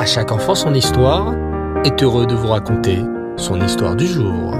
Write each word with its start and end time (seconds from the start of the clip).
À 0.00 0.06
chaque 0.06 0.32
enfant 0.32 0.54
son 0.54 0.72
histoire 0.72 1.34
est 1.84 2.02
heureux 2.02 2.24
de 2.24 2.34
vous 2.34 2.48
raconter 2.48 3.00
son 3.36 3.60
histoire 3.60 3.94
du 3.94 4.06
jour. 4.06 4.54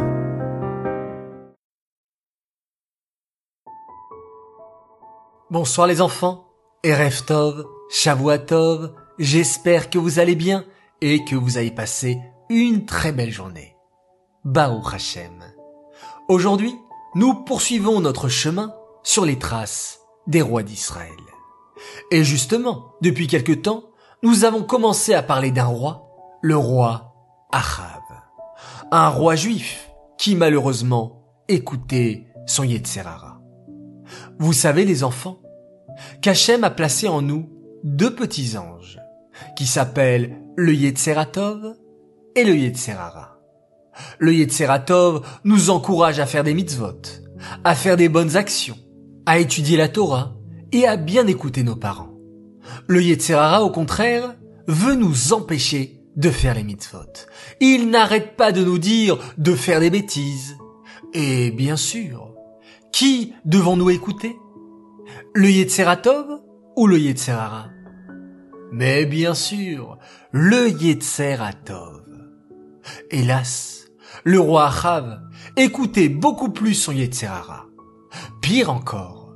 Bonsoir 5.48 5.87
les 5.87 6.03
enfants, 6.03 6.45
Erev 6.84 7.24
Tov, 7.24 7.66
Shavuatov, 7.88 8.92
j'espère 9.18 9.88
que 9.88 9.96
vous 9.96 10.18
allez 10.18 10.35
bien 10.35 10.67
et 11.01 11.24
que 11.24 11.37
vous 11.37 11.57
avez 11.57 11.71
passé 11.71 12.19
une 12.51 12.85
très 12.85 13.13
belle 13.13 13.33
journée. 13.33 13.75
Baou 14.45 14.83
Hashem. 14.93 15.43
Aujourd'hui, 16.29 16.75
nous 17.15 17.33
poursuivons 17.33 18.01
notre 18.01 18.29
chemin 18.29 18.75
sur 19.02 19.25
les 19.25 19.38
traces 19.38 20.01
des 20.27 20.43
rois 20.43 20.65
d'Israël. 20.65 21.09
Et 22.11 22.25
justement, 22.25 22.93
depuis 23.01 23.27
quelque 23.27 23.52
temps, 23.52 23.84
nous 24.23 24.45
avons 24.45 24.62
commencé 24.62 25.14
à 25.14 25.23
parler 25.23 25.50
d'un 25.50 25.66
roi, 25.66 26.38
le 26.42 26.56
roi 26.56 27.15
Achav. 27.52 28.02
Un 28.92 29.09
roi 29.09 29.34
juif 29.34 29.91
qui 30.19 30.37
malheureusement 30.37 31.24
écoutait 31.48 32.27
son 32.47 32.64
Yetzerara. 32.64 33.41
Vous 34.38 34.52
savez 34.52 34.84
les 34.84 35.05
enfants, 35.05 35.41
qu'Hachem 36.23 36.64
a 36.64 36.70
placé 36.70 37.09
en 37.09 37.23
nous 37.23 37.48
deux 37.83 38.14
petits 38.14 38.56
anges 38.59 39.01
qui 39.56 39.66
s'appellent 39.66 40.42
le 40.56 40.75
Yetzeratov 40.75 41.77
et 42.37 42.45
le 42.45 42.56
Yetzerara. 42.56 43.39
Le 44.19 44.34
Yetzeratov 44.34 45.27
nous 45.45 45.70
encourage 45.70 46.20
à 46.20 46.27
faire 46.27 46.45
des 46.45 46.55
mitzvot, 46.55 47.00
à 47.64 47.75
faire 47.75 47.97
des 47.97 48.09
bonnes 48.09 48.37
actions, 48.37 48.78
à 49.27 49.39
étudier 49.39 49.77
la 49.77 49.89
Torah 49.89 50.37
et 50.73 50.87
à 50.87 50.97
bien 50.97 51.27
écouter 51.27 51.62
nos 51.62 51.77
parents. 51.77 52.09
Le 52.91 53.01
Yetzerara, 53.01 53.62
au 53.62 53.71
contraire, 53.71 54.35
veut 54.67 54.97
nous 54.97 55.33
empêcher 55.33 56.03
de 56.17 56.29
faire 56.29 56.57
les 56.57 56.65
mitzvot. 56.65 57.29
Il 57.61 57.89
n'arrête 57.89 58.34
pas 58.34 58.51
de 58.51 58.64
nous 58.64 58.78
dire 58.78 59.17
de 59.39 59.55
faire 59.55 59.78
des 59.78 59.91
bêtises. 59.91 60.59
Et 61.14 61.53
bien 61.53 61.77
sûr, 61.77 62.34
qui 62.91 63.33
devons-nous 63.45 63.91
écouter? 63.91 64.37
Le 65.34 65.48
Yetzeratov 65.48 66.41
ou 66.75 66.89
le 66.89 66.98
Yetzerara 66.98 67.69
Mais 68.73 69.07
bien 69.07 69.34
sûr, 69.34 69.97
le 70.33 70.70
Yetzeratov. 70.70 72.03
Hélas, 73.12 73.86
le 74.25 74.41
roi 74.41 74.67
Achav 74.67 75.20
écoutait 75.57 76.09
beaucoup 76.09 76.51
plus 76.51 76.75
son 76.75 76.91
Yetzerara. 76.91 77.67
Pire 78.42 78.73
encore, 78.73 79.33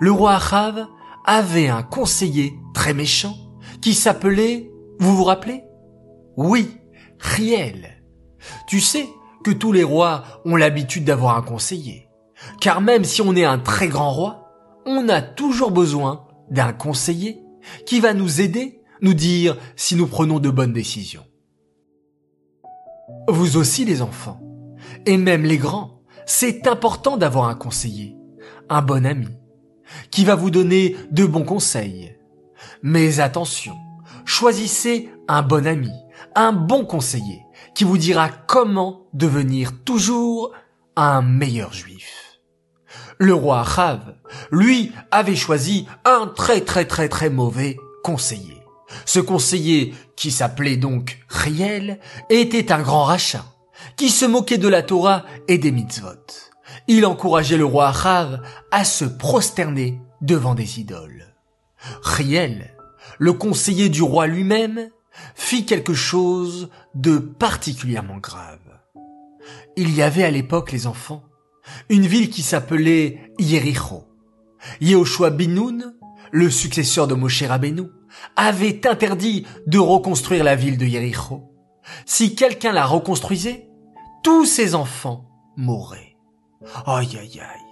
le 0.00 0.10
roi 0.10 0.36
Achav 0.36 0.86
avait 1.24 1.68
un 1.68 1.82
conseiller 1.82 2.54
très 2.74 2.94
méchant 2.94 3.36
qui 3.80 3.94
s'appelait, 3.94 4.70
vous 4.98 5.16
vous 5.16 5.24
rappelez? 5.24 5.64
Oui, 6.36 6.78
Riel. 7.18 8.02
Tu 8.66 8.80
sais 8.80 9.08
que 9.42 9.50
tous 9.50 9.72
les 9.72 9.84
rois 9.84 10.24
ont 10.44 10.56
l'habitude 10.56 11.04
d'avoir 11.04 11.36
un 11.36 11.42
conseiller. 11.42 12.08
Car 12.60 12.80
même 12.80 13.04
si 13.04 13.22
on 13.22 13.34
est 13.36 13.44
un 13.44 13.58
très 13.58 13.88
grand 13.88 14.10
roi, 14.10 14.50
on 14.86 15.08
a 15.08 15.22
toujours 15.22 15.70
besoin 15.70 16.26
d'un 16.50 16.72
conseiller 16.72 17.42
qui 17.86 18.00
va 18.00 18.12
nous 18.12 18.40
aider, 18.40 18.82
nous 19.00 19.14
dire 19.14 19.56
si 19.76 19.96
nous 19.96 20.06
prenons 20.06 20.40
de 20.40 20.50
bonnes 20.50 20.72
décisions. 20.72 21.24
Vous 23.28 23.56
aussi 23.56 23.84
les 23.84 24.02
enfants, 24.02 24.40
et 25.06 25.16
même 25.16 25.44
les 25.44 25.58
grands, 25.58 26.02
c'est 26.26 26.66
important 26.66 27.16
d'avoir 27.16 27.48
un 27.48 27.54
conseiller, 27.54 28.16
un 28.68 28.82
bon 28.82 29.06
ami, 29.06 29.28
qui 30.10 30.24
va 30.24 30.34
vous 30.34 30.50
donner 30.50 30.96
de 31.10 31.24
bons 31.24 31.44
conseils. 31.44 32.16
Mais 32.82 33.20
attention, 33.20 33.74
choisissez 34.24 35.10
un 35.28 35.42
bon 35.42 35.66
ami, 35.66 35.92
un 36.34 36.52
bon 36.52 36.84
conseiller, 36.84 37.42
qui 37.74 37.84
vous 37.84 37.98
dira 37.98 38.28
comment 38.28 39.06
devenir 39.12 39.72
toujours 39.84 40.52
un 40.96 41.22
meilleur 41.22 41.72
juif. 41.72 42.40
Le 43.18 43.34
roi 43.34 43.60
Achav, 43.60 44.16
lui, 44.50 44.92
avait 45.10 45.36
choisi 45.36 45.86
un 46.04 46.26
très 46.26 46.60
très 46.60 46.84
très 46.84 47.08
très 47.08 47.30
mauvais 47.30 47.76
conseiller. 48.02 48.62
Ce 49.06 49.20
conseiller, 49.20 49.94
qui 50.16 50.30
s'appelait 50.30 50.76
donc 50.76 51.18
Riel, 51.28 52.00
était 52.30 52.72
un 52.72 52.82
grand 52.82 53.04
rachat, 53.04 53.44
qui 53.96 54.10
se 54.10 54.24
moquait 54.24 54.58
de 54.58 54.68
la 54.68 54.82
Torah 54.82 55.24
et 55.48 55.58
des 55.58 55.72
mitzvot 55.72 56.53
il 56.88 57.06
encourageait 57.06 57.56
le 57.56 57.64
roi 57.64 57.88
Achav 57.88 58.40
à 58.70 58.84
se 58.84 59.04
prosterner 59.04 60.00
devant 60.20 60.54
des 60.54 60.80
idoles. 60.80 61.26
Riel, 62.02 62.74
le 63.18 63.32
conseiller 63.32 63.88
du 63.88 64.02
roi 64.02 64.26
lui-même, 64.26 64.88
fit 65.34 65.66
quelque 65.66 65.94
chose 65.94 66.70
de 66.94 67.18
particulièrement 67.18 68.18
grave. 68.18 68.58
Il 69.76 69.94
y 69.94 70.02
avait 70.02 70.24
à 70.24 70.30
l'époque, 70.30 70.72
les 70.72 70.86
enfants, 70.86 71.24
une 71.88 72.06
ville 72.06 72.30
qui 72.30 72.42
s'appelait 72.42 73.32
Yericho. 73.38 74.04
Yehoshua 74.80 75.30
Binoun, 75.30 75.94
le 76.32 76.50
successeur 76.50 77.06
de 77.06 77.14
Moshe 77.14 77.42
Rabbeinu, 77.42 77.84
avait 78.36 78.86
interdit 78.86 79.46
de 79.66 79.78
reconstruire 79.78 80.44
la 80.44 80.56
ville 80.56 80.78
de 80.78 80.86
Yericho. 80.86 81.50
Si 82.06 82.34
quelqu'un 82.34 82.72
la 82.72 82.86
reconstruisait, 82.86 83.68
tous 84.22 84.46
ses 84.46 84.74
enfants 84.74 85.28
mourraient. 85.56 86.13
Aïe 86.86 87.16
aïe 87.18 87.40
aïe. 87.40 87.64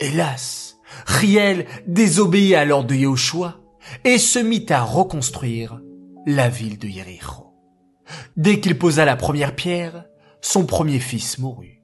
Hélas, 0.00 0.78
Riel 1.06 1.66
désobéit 1.86 2.54
à 2.54 2.64
l'ordre 2.64 2.88
de 2.88 2.94
Yahushua 2.94 3.60
et 4.04 4.18
se 4.18 4.38
mit 4.38 4.66
à 4.70 4.82
reconstruire 4.82 5.80
la 6.26 6.48
ville 6.48 6.78
de 6.78 6.88
Yericho. 6.88 7.54
Dès 8.36 8.60
qu'il 8.60 8.78
posa 8.78 9.04
la 9.04 9.16
première 9.16 9.54
pierre, 9.54 10.04
son 10.40 10.66
premier 10.66 10.98
fils 10.98 11.38
mourut. 11.38 11.82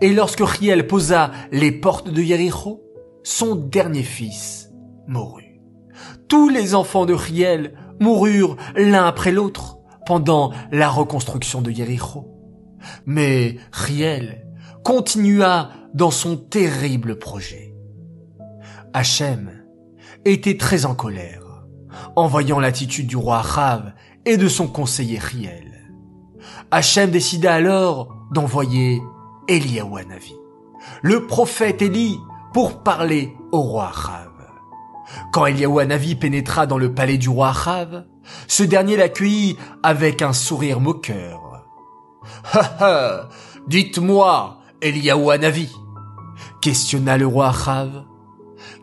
Et 0.00 0.12
lorsque 0.12 0.40
Riel 0.40 0.86
posa 0.86 1.30
les 1.52 1.72
portes 1.72 2.10
de 2.10 2.22
Yericho, 2.22 2.82
son 3.22 3.54
dernier 3.54 4.02
fils 4.02 4.70
mourut. 5.06 5.60
Tous 6.28 6.48
les 6.48 6.74
enfants 6.74 7.06
de 7.06 7.14
Riel 7.14 7.74
moururent 8.00 8.56
l'un 8.76 9.06
après 9.06 9.32
l'autre 9.32 9.78
pendant 10.06 10.52
la 10.72 10.88
reconstruction 10.88 11.60
de 11.60 11.70
Yericho. 11.70 12.28
Mais 13.06 13.56
Riel 13.72 14.47
continua 14.84 15.70
dans 15.94 16.10
son 16.10 16.36
terrible 16.36 17.18
projet. 17.18 17.74
Hachem 18.92 19.50
était 20.24 20.56
très 20.56 20.86
en 20.86 20.94
colère 20.94 21.42
en 22.16 22.26
voyant 22.26 22.60
l'attitude 22.60 23.06
du 23.06 23.16
roi 23.16 23.40
Achav 23.40 23.92
et 24.24 24.36
de 24.36 24.48
son 24.48 24.66
conseiller 24.66 25.18
Riel. 25.18 25.64
Hachem 26.70 27.10
décida 27.10 27.54
alors 27.54 28.14
d'envoyer 28.32 29.00
Eliyahu 29.48 29.88
le 31.02 31.26
prophète 31.26 31.82
Élie, 31.82 32.18
pour 32.52 32.82
parler 32.82 33.34
au 33.52 33.60
roi 33.60 33.90
Achav. 33.90 34.30
Quand 35.32 35.46
Eliyahu 35.46 36.16
pénétra 36.16 36.66
dans 36.66 36.78
le 36.78 36.94
palais 36.94 37.18
du 37.18 37.28
roi 37.28 37.50
Achav, 37.50 38.04
ce 38.46 38.62
dernier 38.62 38.96
l'accueillit 38.96 39.56
avec 39.82 40.22
un 40.22 40.32
sourire 40.32 40.80
moqueur. 40.80 41.66
Ha 42.52 42.76
ha, 42.80 43.28
dites-moi, 43.66 44.57
Eliyahu 44.80 45.30
Hanavi 45.30 45.68
questionna 46.60 47.16
le 47.16 47.26
roi 47.26 47.48
Achav. 47.48 48.04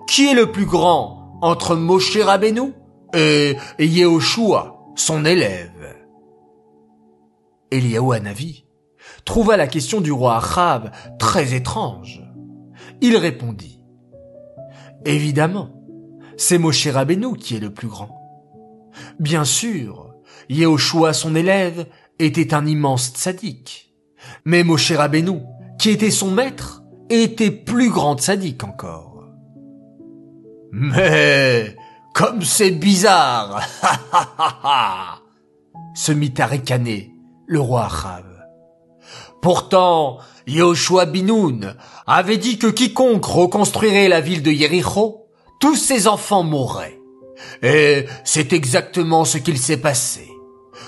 Qui 0.07 0.27
est 0.27 0.33
le 0.33 0.51
plus 0.51 0.65
grand 0.65 1.39
entre 1.41 1.75
Moshe 1.75 2.17
Rabbeinu 2.17 2.73
et 3.13 3.55
Yehoshua, 3.79 4.91
son 4.95 5.25
élève? 5.25 5.95
Eliyahu 7.71 8.13
Hanavi 8.13 8.65
trouva 9.23 9.57
la 9.57 9.67
question 9.67 10.01
du 10.01 10.11
roi 10.11 10.37
Achav 10.37 10.91
très 11.17 11.53
étrange. 11.53 12.21
Il 13.01 13.15
répondit 13.17 13.81
Évidemment, 15.05 15.69
c'est 16.37 16.57
Moshe 16.57 16.87
Rabbeinu 16.87 17.37
qui 17.37 17.55
est 17.55 17.59
le 17.59 17.73
plus 17.73 17.87
grand. 17.87 18.09
Bien 19.19 19.45
sûr, 19.45 20.13
Yehoshua, 20.49 21.13
son 21.13 21.35
élève, 21.35 21.87
était 22.19 22.53
un 22.53 22.65
immense 22.65 23.11
tzaddik. 23.13 23.93
Mais 24.45 24.63
Moshe 24.63 24.91
Rabbeinu 24.91 25.41
qui 25.79 25.89
était 25.89 26.11
son 26.11 26.31
maître, 26.31 26.83
était 27.09 27.51
plus 27.51 27.89
grand 27.89 28.19
sadique 28.19 28.63
encore. 28.63 29.23
Mais, 30.71 31.75
comme 32.13 32.41
c'est 32.41 32.71
bizarre, 32.71 33.61
se 35.95 36.11
mit 36.11 36.33
à 36.37 36.45
ricaner 36.45 37.11
le 37.47 37.59
roi 37.59 37.85
Achav. 37.85 38.25
Pourtant, 39.41 40.17
Yoshua 40.47 41.05
Binoun 41.05 41.75
avait 42.07 42.37
dit 42.37 42.57
que 42.57 42.67
quiconque 42.67 43.25
reconstruirait 43.25 44.09
la 44.09 44.21
ville 44.21 44.43
de 44.43 44.51
Yericho, 44.51 45.27
tous 45.59 45.75
ses 45.75 46.07
enfants 46.07 46.43
mourraient. 46.43 46.99
Et 47.61 48.05
c'est 48.23 48.53
exactement 48.53 49.25
ce 49.25 49.37
qu'il 49.37 49.57
s'est 49.57 49.77
passé. 49.77 50.29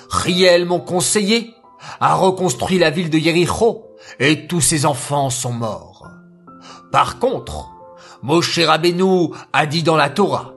Riel, 0.10 0.66
mon 0.66 0.80
conseiller, 0.80 1.52
a 2.00 2.16
reconstruit 2.16 2.80
la 2.80 2.90
ville 2.90 3.10
de 3.10 3.18
Yericho 3.18 3.87
et 4.20 4.48
tous 4.48 4.62
ses 4.62 4.86
enfants 4.86 5.30
sont 5.30 5.54
morts. 5.54 6.08
Par 6.92 7.20
contre, 7.20 7.70
Moshe 8.22 8.60
Rabbeinu 8.60 9.30
a 9.54 9.66
dit 9.66 9.84
dans 9.84 9.96
la 9.96 10.10
Torah, 10.10 10.54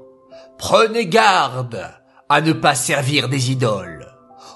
prenez 0.58 1.06
garde 1.06 1.90
à 2.28 2.40
ne 2.40 2.52
pas 2.52 2.74
servir 2.74 3.28
des 3.28 3.50
idoles. 3.50 4.06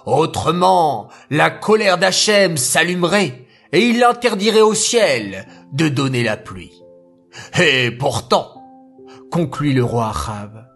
Autrement, 0.07 1.09
la 1.31 1.51
colère 1.51 1.99
d'Hachem 1.99 2.57
s'allumerait 2.57 3.47
et 3.73 3.81
il 3.87 4.05
interdirait 4.05 4.61
au 4.61 4.75
ciel 4.75 5.47
de 5.73 5.89
donner 5.89 6.23
la 6.23 6.37
pluie. 6.37 6.83
Et 7.59 7.91
pourtant, 7.91 8.63
conclut 9.31 9.73
le 9.73 9.83
roi 9.83 10.07
arabe, 10.07 10.67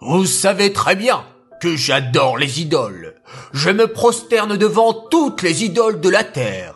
vous 0.00 0.26
savez 0.26 0.72
très 0.72 0.96
bien 0.96 1.24
que 1.60 1.76
j'adore 1.76 2.36
les 2.36 2.60
idoles. 2.60 3.14
Je 3.52 3.70
me 3.70 3.86
prosterne 3.86 4.56
devant 4.56 4.92
toutes 4.92 5.42
les 5.42 5.64
idoles 5.64 6.00
de 6.00 6.08
la 6.08 6.24
terre 6.24 6.75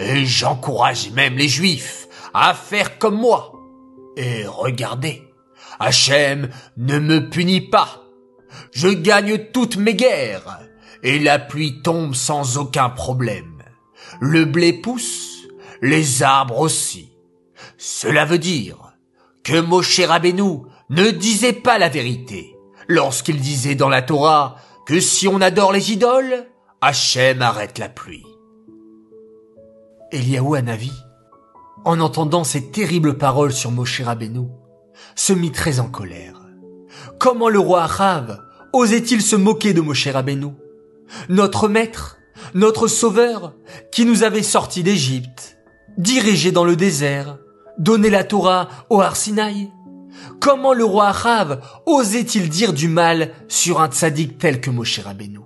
et 0.00 0.24
j'encourage 0.24 1.10
même 1.10 1.36
les 1.36 1.48
juifs 1.48 2.08
à 2.32 2.54
faire 2.54 2.98
comme 2.98 3.16
moi. 3.16 3.52
Et 4.16 4.46
regardez, 4.46 5.22
Hachem 5.78 6.48
ne 6.76 6.98
me 6.98 7.28
punit 7.28 7.60
pas. 7.60 8.02
Je 8.72 8.88
gagne 8.88 9.38
toutes 9.52 9.76
mes 9.76 9.94
guerres 9.94 10.60
et 11.02 11.18
la 11.18 11.38
pluie 11.38 11.82
tombe 11.82 12.14
sans 12.14 12.56
aucun 12.56 12.88
problème. 12.88 13.62
Le 14.20 14.44
blé 14.44 14.72
pousse, 14.72 15.46
les 15.82 16.22
arbres 16.22 16.60
aussi. 16.60 17.12
Cela 17.78 18.24
veut 18.24 18.38
dire 18.38 18.94
que 19.44 19.60
Moshe 19.60 20.00
Rabbeinu 20.00 20.62
ne 20.88 21.10
disait 21.10 21.52
pas 21.52 21.78
la 21.78 21.88
vérité 21.88 22.56
lorsqu'il 22.88 23.40
disait 23.40 23.74
dans 23.74 23.88
la 23.88 24.02
Torah 24.02 24.56
que 24.86 24.98
si 24.98 25.28
on 25.28 25.40
adore 25.40 25.72
les 25.72 25.92
idoles, 25.92 26.46
Hachem 26.80 27.42
arrête 27.42 27.78
la 27.78 27.88
pluie. 27.88 28.24
Eliaou 30.12 30.54
Hanavi, 30.54 30.92
en 31.84 32.00
entendant 32.00 32.44
ces 32.44 32.70
terribles 32.70 33.16
paroles 33.16 33.52
sur 33.52 33.70
Moshe 33.70 34.00
Rabbeinu, 34.00 34.48
se 35.14 35.32
mit 35.32 35.52
très 35.52 35.80
en 35.80 35.88
colère. 35.88 36.40
Comment 37.18 37.48
le 37.48 37.58
roi 37.58 37.82
arabe 37.82 38.42
osait-il 38.72 39.22
se 39.22 39.36
moquer 39.36 39.72
de 39.72 39.80
Moshe 39.80 40.08
Rabbeinu 40.08 40.52
notre 41.28 41.68
maître, 41.68 42.18
notre 42.54 42.88
sauveur, 42.88 43.54
qui 43.90 44.04
nous 44.04 44.22
avait 44.22 44.42
sortis 44.42 44.82
d'Égypte, 44.82 45.58
dirigé 45.98 46.52
dans 46.52 46.64
le 46.64 46.76
désert, 46.76 47.38
donné 47.78 48.10
la 48.10 48.24
Torah 48.24 48.68
au 48.90 49.00
Arsinaï. 49.00 49.70
Comment 50.40 50.72
le 50.72 50.84
roi 50.84 51.08
arabe 51.08 51.60
osait-il 51.86 52.48
dire 52.48 52.72
du 52.72 52.88
mal 52.88 53.32
sur 53.48 53.80
un 53.80 53.88
tzaddik 53.88 54.38
tel 54.38 54.60
que 54.60 54.70
Moshe 54.70 55.00
Rabbeinu? 55.00 55.40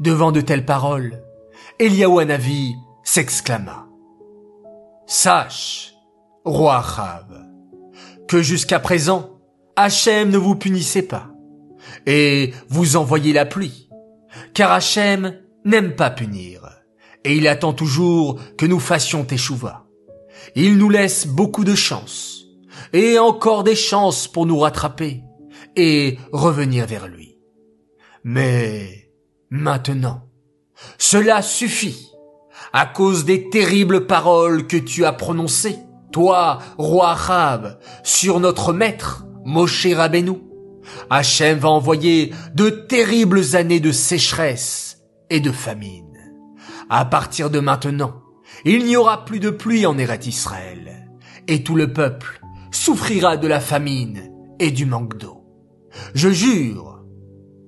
Devant 0.00 0.32
de 0.32 0.40
telles 0.40 0.64
paroles, 0.64 1.22
Eliaou 1.78 2.18
Hanavi 2.18 2.74
s'exclama. 3.04 3.88
Sache, 5.06 5.94
roi 6.44 6.74
arabe, 6.76 7.46
que 8.28 8.42
jusqu'à 8.42 8.80
présent, 8.80 9.40
Hachem 9.76 10.30
ne 10.30 10.38
vous 10.38 10.54
punissait 10.54 11.02
pas, 11.02 11.30
et 12.06 12.52
vous 12.68 12.96
envoyez 12.96 13.32
la 13.32 13.44
pluie, 13.44 13.88
car 14.54 14.72
Hachem 14.72 15.38
n'aime 15.64 15.94
pas 15.94 16.10
punir, 16.10 16.68
et 17.24 17.36
il 17.36 17.48
attend 17.48 17.72
toujours 17.72 18.40
que 18.56 18.66
nous 18.66 18.80
fassions 18.80 19.24
teshuva. 19.24 19.86
Il 20.54 20.76
nous 20.76 20.90
laisse 20.90 21.26
beaucoup 21.26 21.64
de 21.64 21.74
chances, 21.74 22.46
et 22.92 23.18
encore 23.18 23.64
des 23.64 23.76
chances 23.76 24.28
pour 24.28 24.46
nous 24.46 24.58
rattraper, 24.58 25.22
et 25.76 26.18
revenir 26.32 26.86
vers 26.86 27.08
lui. 27.08 27.38
Mais 28.24 29.10
maintenant, 29.50 30.28
cela 30.98 31.42
suffit, 31.42 32.11
à 32.72 32.86
cause 32.86 33.24
des 33.24 33.50
terribles 33.50 34.06
paroles 34.06 34.66
que 34.66 34.76
tu 34.76 35.04
as 35.04 35.12
prononcées, 35.12 35.78
toi, 36.10 36.58
roi 36.78 37.10
arabe, 37.10 37.78
sur 38.02 38.40
notre 38.40 38.72
maître, 38.72 39.26
Moshe 39.44 39.86
Rabbeinu. 39.86 40.38
Hachem 41.10 41.58
va 41.58 41.68
envoyer 41.70 42.32
de 42.54 42.68
terribles 42.70 43.56
années 43.56 43.80
de 43.80 43.92
sécheresse 43.92 44.98
et 45.30 45.40
de 45.40 45.52
famine. 45.52 46.18
À 46.88 47.04
partir 47.04 47.50
de 47.50 47.60
maintenant, 47.60 48.22
il 48.64 48.84
n'y 48.84 48.96
aura 48.96 49.24
plus 49.24 49.40
de 49.40 49.50
pluie 49.50 49.86
en 49.86 49.96
Eret 49.98 50.20
Israël, 50.26 51.08
et 51.48 51.62
tout 51.62 51.76
le 51.76 51.92
peuple 51.92 52.40
souffrira 52.70 53.36
de 53.36 53.46
la 53.46 53.60
famine 53.60 54.30
et 54.58 54.70
du 54.70 54.86
manque 54.86 55.18
d'eau. 55.18 55.44
Je 56.14 56.28
jure, 56.30 57.04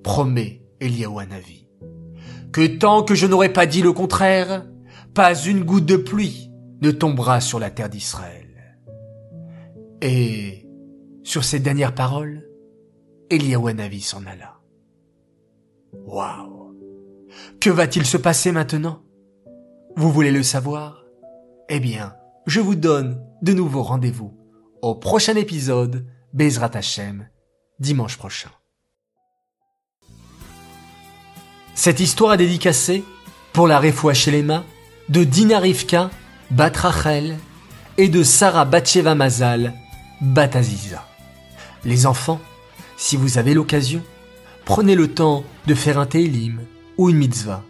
promet 0.03 0.63
Eliaou 0.79 1.19
Hanavi, 1.19 1.67
que 2.51 2.65
tant 2.65 3.03
que 3.03 3.15
je 3.15 3.27
n'aurai 3.27 3.49
pas 3.49 3.65
dit 3.65 3.81
le 3.81 3.93
contraire, 3.93 4.65
pas 5.15 5.33
une 5.33 5.63
goutte 5.63 5.85
de 5.85 5.95
pluie 5.95 6.51
ne 6.81 6.91
tombera 6.91 7.39
sur 7.39 7.57
la 7.57 7.71
terre 7.71 7.89
d'Israël. 7.89 8.77
Et 10.01 10.67
sur 11.23 11.45
ces 11.45 11.59
dernières 11.59 11.95
paroles, 11.95 12.45
Eliaou 13.29 13.69
s'en 14.01 14.25
alla. 14.25 14.59
Waouh 15.93 16.75
Que 17.61 17.69
va-t-il 17.69 18.05
se 18.05 18.17
passer 18.17 18.51
maintenant? 18.51 19.03
Vous 19.95 20.11
voulez 20.11 20.31
le 20.31 20.43
savoir? 20.43 21.05
Eh 21.69 21.79
bien, 21.79 22.13
je 22.45 22.59
vous 22.59 22.75
donne 22.75 23.25
de 23.41 23.53
nouveaux 23.53 23.83
rendez-vous 23.83 24.37
au 24.81 24.95
prochain 24.95 25.35
épisode 25.35 26.05
Bezrat 26.33 26.71
Hashem, 26.73 27.29
dimanche 27.79 28.17
prochain. 28.17 28.51
Cette 31.73 32.01
histoire 32.01 32.33
est 32.33 32.37
dédicacée 32.37 33.05
pour 33.53 33.67
la 33.67 33.79
Refoua 33.79 34.13
Shelema 34.13 34.65
de 35.09 35.23
Dina 35.23 35.59
Rivka, 35.59 36.09
Bat 36.51 36.71
Rachel 36.75 37.37
et 37.97 38.07
de 38.07 38.23
Sarah 38.23 38.65
Batsheva 38.65 39.15
Mazal, 39.15 39.73
Bataziza. 40.21 41.05
Les 41.83 42.05
enfants, 42.05 42.39
si 42.97 43.15
vous 43.15 43.37
avez 43.37 43.53
l'occasion, 43.53 44.01
prenez 44.65 44.95
le 44.95 45.13
temps 45.13 45.43
de 45.67 45.75
faire 45.75 45.99
un 45.99 46.05
Télim 46.05 46.59
ou 46.97 47.09
une 47.09 47.17
mitzvah 47.17 47.63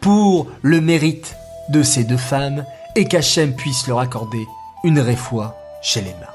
pour 0.00 0.48
le 0.62 0.80
mérite 0.80 1.34
de 1.70 1.82
ces 1.82 2.04
deux 2.04 2.16
femmes 2.16 2.64
et 2.96 3.06
qu'Hachem 3.06 3.54
puisse 3.54 3.86
leur 3.86 4.00
accorder 4.00 4.44
une 4.84 5.00
réfoie 5.00 5.56
chez 5.82 6.00
les 6.00 6.10
mains. 6.10 6.26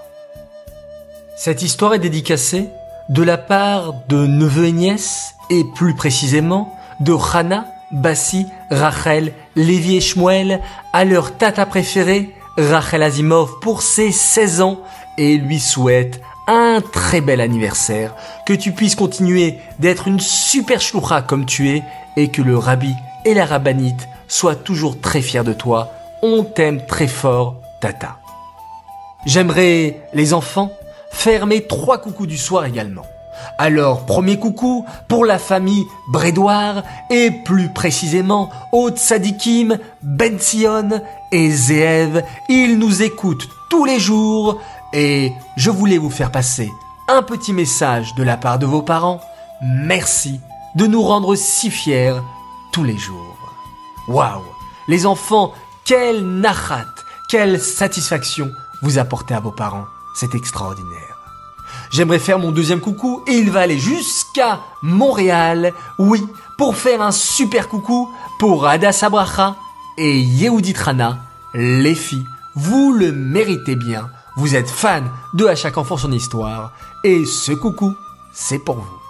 Cette 1.36 1.62
histoire 1.62 1.94
est 1.94 2.00
dédicacée 2.00 2.70
de 3.10 3.22
la 3.22 3.38
part 3.38 3.94
de 4.10 4.26
neveux 4.26 4.66
et 4.66 4.72
nièces 4.72 5.36
et 5.50 5.64
plus 5.76 5.96
précisément 5.96 6.76
de 7.00 7.14
Hana, 7.14 7.68
Bassi, 7.92 8.48
Rachel, 8.70 9.34
Lévi 9.56 9.98
et 9.98 10.02
Shmuel 10.02 10.62
à 10.94 11.06
leur 11.06 11.38
tata 11.38 11.66
préférée, 11.66 12.34
Rachel 12.58 13.04
Azimov, 13.04 13.60
pour 13.62 13.82
ses 13.82 14.12
16 14.12 14.62
ans 14.62 14.80
et 15.18 15.38
lui 15.38 15.60
souhaite 15.60 16.22
un 16.48 16.82
très 16.82 17.22
bel 17.22 17.42
anniversaire, 17.42 18.14
que 18.46 18.54
tu 18.54 18.72
puisses 18.72 18.96
continuer 18.96 19.58
d'être 19.80 20.08
une 20.08 20.20
super 20.20 20.80
shloucha 20.82 21.22
comme 21.22 21.46
tu 21.46 21.70
es 21.70 21.84
et 22.16 22.30
que 22.30 22.42
le 22.42 22.58
rabbi 22.58 22.94
et 23.26 23.34
la 23.34 23.46
rabbinite 23.46 24.08
soient 24.28 24.56
toujours 24.56 25.00
très 25.00 25.22
fiers 25.22 25.44
de 25.44 25.54
toi. 25.54 25.92
On 26.24 26.44
t'aime 26.44 26.86
très 26.86 27.08
fort, 27.08 27.56
Tata. 27.82 28.18
J'aimerais, 29.26 30.02
les 30.14 30.34
enfants, 30.34 30.72
faire 31.12 31.46
mes 31.48 31.68
trois 31.68 31.98
coucous 31.98 32.28
du 32.28 32.38
soir 32.38 32.66
également. 32.66 33.06
Alors, 33.58 34.06
premier 34.06 34.40
coucou 34.40 34.86
pour 35.08 35.26
la 35.26 35.40
famille 35.40 35.86
Brédoire 36.10 36.84
et 37.10 37.32
plus 37.32 37.70
précisément 37.70 38.50
aux 38.72 38.90
Tzadikim, 38.90 39.78
Ben 40.02 40.40
Sion 40.40 41.02
et 41.32 41.50
Zeev. 41.52 42.24
Ils 42.50 42.78
nous 42.78 43.02
écoutent 43.02 43.48
tous 43.70 43.86
les 43.86 44.00
jours 44.00 44.60
et 44.94 45.32
je 45.58 45.70
voulais 45.70 45.98
vous 45.98 46.10
faire 46.10 46.32
passer 46.32 46.72
un 47.08 47.22
petit 47.22 47.54
message 47.54 48.16
de 48.16 48.24
la 48.24 48.38
part 48.38 48.60
de 48.60 48.66
vos 48.66 48.82
parents. 48.82 49.22
Merci 49.62 50.40
de 50.76 50.86
nous 50.86 51.02
rendre 51.02 51.36
si 51.36 51.72
fiers 51.72 52.16
tous 52.72 52.84
les 52.84 52.98
jours. 52.98 53.38
Waouh 54.08 54.44
Les 54.88 55.06
enfants, 55.06 55.54
quelle 55.86 56.24
nachat, 56.24 56.86
quelle 57.30 57.60
satisfaction 57.60 58.52
vous 58.82 59.00
apportez 59.00 59.34
à 59.34 59.40
vos 59.40 59.52
parents. 59.52 59.86
C'est 60.16 60.36
extraordinaire. 60.36 61.17
J'aimerais 61.90 62.20
faire 62.20 62.40
mon 62.40 62.52
deuxième 62.52 62.80
coucou 62.80 63.24
et 63.28 63.34
il 63.34 63.52
va 63.52 63.62
aller 63.62 63.80
jusqu'à 63.80 64.62
Montréal. 64.82 65.74
Oui, 65.98 66.26
pour 66.58 66.76
faire 66.76 67.02
un 67.02 67.12
super 67.12 67.70
coucou 67.70 68.10
pour 68.40 68.68
Ada 68.68 68.92
Sabracha 68.92 69.56
et 69.98 70.20
Yehudi 70.20 70.74
Trana. 70.74 71.20
Les 71.54 71.96
filles, 71.96 72.28
vous 72.56 72.92
le 72.92 73.12
méritez 73.12 73.76
bien. 73.76 74.10
Vous 74.36 74.56
êtes 74.56 74.70
fan 74.70 75.10
de 75.34 75.46
À 75.46 75.56
chaque 75.56 75.78
enfant 75.78 75.98
son 75.98 76.12
histoire. 76.12 76.72
Et 77.04 77.26
ce 77.26 77.52
coucou, 77.52 77.96
c'est 78.34 78.60
pour 78.60 78.76
vous. 78.76 79.07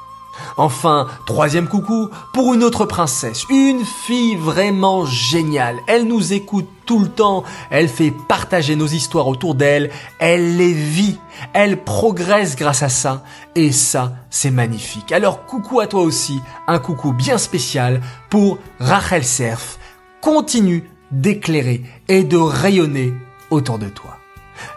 Enfin, 0.57 1.07
troisième 1.25 1.67
coucou 1.67 2.09
pour 2.33 2.53
une 2.53 2.63
autre 2.63 2.85
princesse, 2.85 3.43
une 3.49 3.83
fille 3.83 4.35
vraiment 4.35 5.05
géniale. 5.05 5.77
Elle 5.87 6.05
nous 6.05 6.33
écoute 6.33 6.67
tout 6.85 6.99
le 6.99 7.09
temps, 7.09 7.43
elle 7.69 7.89
fait 7.89 8.11
partager 8.11 8.75
nos 8.75 8.87
histoires 8.87 9.27
autour 9.27 9.55
d'elle, 9.55 9.91
elle 10.19 10.57
les 10.57 10.73
vit, 10.73 11.19
elle 11.53 11.83
progresse 11.83 12.55
grâce 12.55 12.81
à 12.81 12.89
ça, 12.89 13.23
et 13.55 13.71
ça, 13.71 14.13
c'est 14.29 14.51
magnifique. 14.51 15.11
Alors 15.11 15.45
coucou 15.45 15.79
à 15.79 15.87
toi 15.87 16.01
aussi, 16.01 16.39
un 16.67 16.79
coucou 16.79 17.11
bien 17.13 17.37
spécial 17.37 18.01
pour 18.29 18.57
Rachel 18.79 19.25
Serf. 19.25 19.77
Continue 20.21 20.89
d'éclairer 21.11 21.83
et 22.07 22.23
de 22.23 22.37
rayonner 22.37 23.13
autour 23.49 23.79
de 23.79 23.87
toi. 23.87 24.17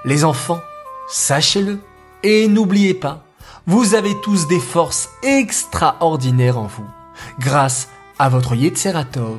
Les 0.05 0.25
enfants, 0.25 0.61
sachez-le 1.09 1.81
et 2.23 2.49
n'oubliez 2.49 2.95
pas, 2.95 3.25
vous 3.67 3.95
avez 3.95 4.19
tous 4.21 4.47
des 4.47 4.61
forces 4.61 5.11
extraordinaires 5.23 6.59
en 6.59 6.67
vous, 6.67 6.87
grâce 7.38 7.88
à 8.19 8.29
votre 8.29 8.55
Yetzeratov, 8.55 9.38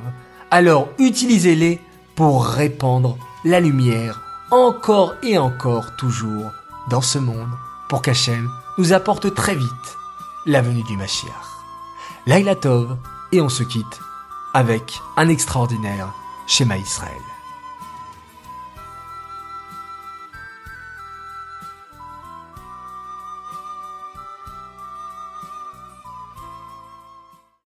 alors 0.50 0.90
utilisez-les 1.00 1.80
pour 2.16 2.46
répandre 2.46 3.18
la 3.44 3.60
lumière 3.60 4.22
encore 4.52 5.16
et 5.24 5.38
encore 5.38 5.96
toujours 5.96 6.52
dans 6.90 7.02
ce 7.02 7.18
monde 7.18 7.52
pour 7.90 8.02
qu'Hachem 8.02 8.50
nous 8.78 8.94
apporte 8.94 9.34
très 9.34 9.56
vite 9.56 9.98
la 10.46 10.62
venue 10.62 10.84
du 10.84 10.98
Mashiach. 10.98 11.32
Laila 12.26 12.56
Tov 12.56 12.98
et 13.32 13.42
on 13.42 13.50
se 13.50 13.64
quitte 13.64 14.00
avec 14.54 15.00
un 15.18 15.30
extraordinaire 15.30 16.14
schéma 16.48 16.78
Israël. 16.78 17.31